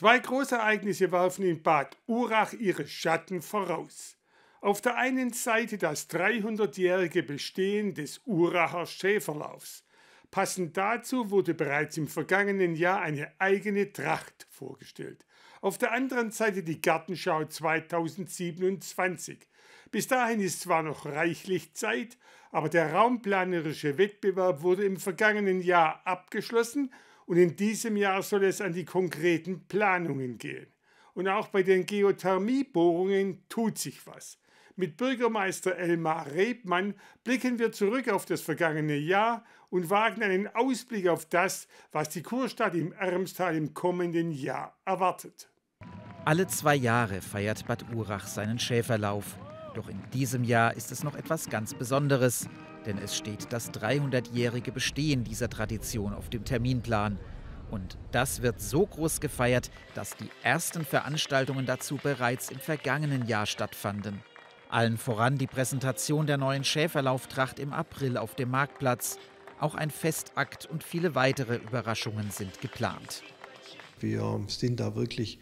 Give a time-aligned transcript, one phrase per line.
[0.00, 4.16] Zwei Großereignisse warfen in Bad Urach ihre Schatten voraus.
[4.62, 9.84] Auf der einen Seite das 300-jährige Bestehen des Uracher Schäferlaufs.
[10.30, 15.26] Passend dazu wurde bereits im vergangenen Jahr eine eigene Tracht vorgestellt.
[15.60, 19.46] Auf der anderen Seite die Gartenschau 2027.
[19.90, 22.16] Bis dahin ist zwar noch reichlich Zeit,
[22.52, 26.90] aber der raumplanerische Wettbewerb wurde im vergangenen Jahr abgeschlossen
[27.30, 30.66] und in diesem Jahr soll es an die konkreten Planungen gehen.
[31.14, 34.36] Und auch bei den Geothermiebohrungen tut sich was.
[34.74, 41.06] Mit Bürgermeister Elmar Rebmann blicken wir zurück auf das vergangene Jahr und wagen einen Ausblick
[41.06, 45.48] auf das, was die Kurstadt im Ermstal im kommenden Jahr erwartet.
[46.24, 49.38] Alle zwei Jahre feiert Bad Urach seinen Schäferlauf.
[49.76, 52.48] Doch in diesem Jahr ist es noch etwas ganz Besonderes,
[52.86, 57.18] denn es steht das 300-jährige Bestehen dieser Tradition auf dem Terminplan.
[57.70, 63.46] Und das wird so groß gefeiert, dass die ersten Veranstaltungen dazu bereits im vergangenen Jahr
[63.46, 64.22] stattfanden.
[64.68, 69.18] Allen voran die Präsentation der neuen Schäferlauftracht im April auf dem Marktplatz.
[69.58, 73.22] Auch ein Festakt und viele weitere Überraschungen sind geplant.
[74.00, 75.38] Wir sind da wirklich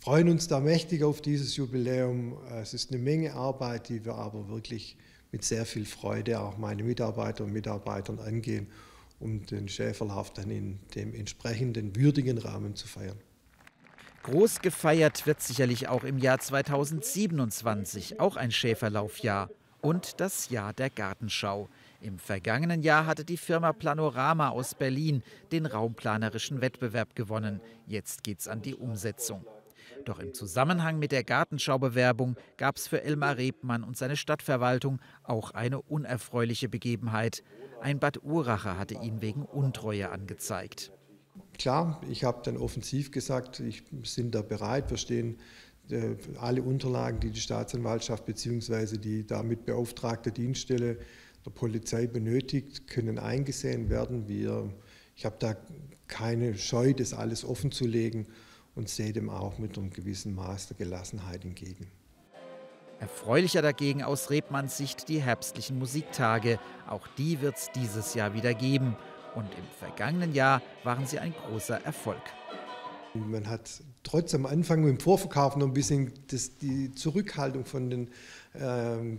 [0.00, 2.38] freuen uns da mächtig auf dieses Jubiläum.
[2.60, 4.96] Es ist eine Menge Arbeit, die wir aber wirklich
[5.32, 8.66] mit sehr viel Freude auch meine Mitarbeiter und Mitarbeitern angehen,
[9.18, 13.18] um den Schäferlauf dann in dem entsprechenden würdigen Rahmen zu feiern.
[14.22, 19.48] Groß gefeiert wird sicherlich auch im Jahr 2027, auch ein Schäferlaufjahr
[19.80, 21.68] und das Jahr der Gartenschau.
[22.02, 25.22] Im vergangenen Jahr hatte die Firma Planorama aus Berlin
[25.52, 27.60] den raumplanerischen Wettbewerb gewonnen.
[27.86, 29.44] Jetzt geht's an die Umsetzung.
[30.04, 35.50] Doch im Zusammenhang mit der Gartenschaubewerbung gab es für Elmar Rebmann und seine Stadtverwaltung auch
[35.52, 37.42] eine unerfreuliche Begebenheit.
[37.80, 40.92] Ein Bad Uracher hatte ihn wegen Untreue angezeigt.
[41.58, 45.38] Klar, ich habe dann offensiv gesagt, ich bin da bereit, wir stehen
[45.90, 48.98] äh, alle Unterlagen, die die Staatsanwaltschaft bzw.
[48.98, 50.98] die damit beauftragte Dienststelle
[51.44, 54.28] der Polizei benötigt, können eingesehen werden.
[54.28, 54.72] Wir,
[55.16, 55.56] ich habe da
[56.06, 58.26] keine Scheu, das alles offenzulegen
[58.74, 61.86] und sehe dem auch mit einem gewissen Maß der Gelassenheit entgegen.
[63.00, 66.58] Erfreulicher dagegen aus Rebmanns Sicht die herbstlichen Musiktage.
[66.86, 68.94] Auch die wird es dieses Jahr wieder geben.
[69.34, 72.22] Und im vergangenen Jahr waren sie ein großer Erfolg.
[73.14, 78.08] Man hat trotz am Anfang im Vorverkauf noch ein bisschen das, die Zurückhaltung von den
[78.54, 79.18] ähm,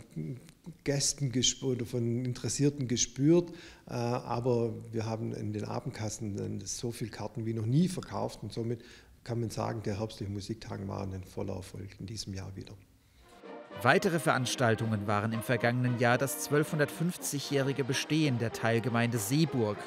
[0.84, 1.32] Gästen
[1.64, 3.50] oder von Interessierten gespürt.
[3.88, 8.54] Äh, aber wir haben in den Abendkassen so viele Karten wie noch nie verkauft und
[8.54, 8.82] somit
[9.24, 12.74] kann man sagen, der herbstliche Musiktag waren ein voller Erfolg in diesem Jahr wieder.
[13.84, 19.78] Weitere Veranstaltungen waren im vergangenen Jahr das 1250-jährige Bestehen der Teilgemeinde Seeburg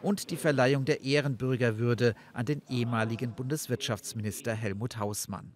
[0.00, 5.52] und die Verleihung der Ehrenbürgerwürde an den ehemaligen Bundeswirtschaftsminister Helmut Hausmann.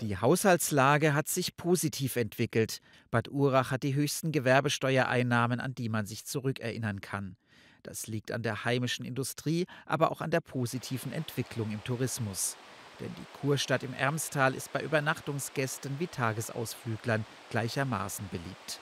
[0.00, 2.80] Die Haushaltslage hat sich positiv entwickelt.
[3.10, 7.36] Bad Urach hat die höchsten Gewerbesteuereinnahmen, an die man sich zurückerinnern kann.
[7.86, 12.56] Das liegt an der heimischen Industrie, aber auch an der positiven Entwicklung im Tourismus.
[12.98, 18.80] Denn die Kurstadt im Ermstal ist bei Übernachtungsgästen wie Tagesausflüglern gleichermaßen beliebt.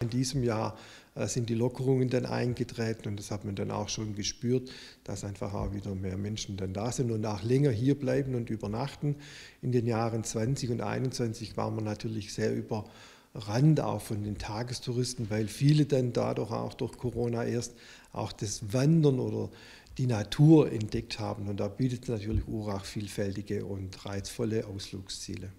[0.00, 0.76] In diesem Jahr
[1.16, 4.70] äh, sind die Lockerungen dann eingetreten und das hat man dann auch schon gespürt,
[5.02, 8.48] dass einfach auch wieder mehr Menschen dann da sind und auch länger hier bleiben und
[8.48, 9.16] übernachten.
[9.60, 12.84] In den Jahren 20 und 21 waren wir natürlich sehr über
[13.34, 17.74] Rand auch von den Tagestouristen, weil viele dann dadurch auch durch Corona erst
[18.12, 19.50] auch das Wandern oder
[19.98, 21.48] die Natur entdeckt haben.
[21.48, 25.50] Und da bietet natürlich Urach vielfältige und reizvolle Ausflugsziele.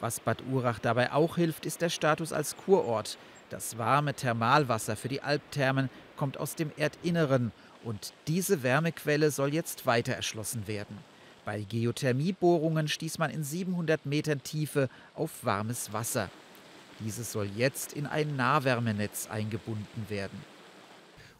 [0.00, 3.18] Was Bad Urach dabei auch hilft, ist der Status als Kurort.
[3.50, 7.52] Das warme Thermalwasser für die Alpthermen kommt aus dem Erdinneren
[7.84, 10.98] und diese Wärmequelle soll jetzt weiter erschlossen werden.
[11.44, 16.28] Bei Geothermiebohrungen stieß man in 700 Metern Tiefe auf warmes Wasser.
[17.04, 20.38] Dieses soll jetzt in ein Nahwärmenetz eingebunden werden.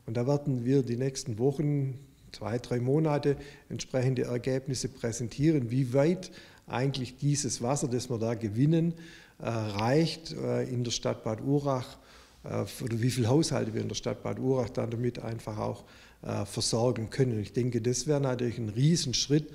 [0.06, 1.98] Und da werden wir die nächsten Wochen,
[2.32, 3.36] zwei, drei Monate
[3.68, 6.30] entsprechende Ergebnisse präsentieren, wie weit
[6.66, 8.94] eigentlich dieses Wasser, das wir da gewinnen,
[9.38, 11.98] äh, reicht äh, in der Stadt Bad Urach
[12.44, 15.84] äh, oder wie viele Haushalte wir in der Stadt Bad Urach dann damit einfach auch
[16.46, 17.38] versorgen können.
[17.38, 19.52] Ich denke, das wäre natürlich ein Riesenschritt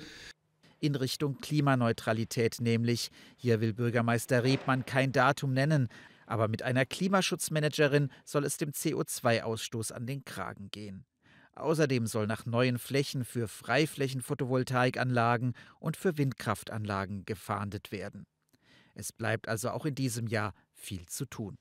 [0.82, 3.10] in Richtung Klimaneutralität nämlich.
[3.36, 5.88] Hier will Bürgermeister Rebmann kein Datum nennen,
[6.26, 11.04] aber mit einer Klimaschutzmanagerin soll es dem CO2-Ausstoß an den Kragen gehen.
[11.54, 18.26] Außerdem soll nach neuen Flächen für Freiflächen-Photovoltaikanlagen und für Windkraftanlagen gefahndet werden.
[18.94, 21.56] Es bleibt also auch in diesem Jahr viel zu tun.